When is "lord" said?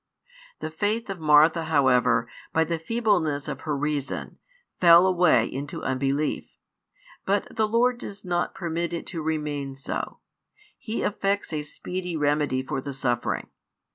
7.67-7.99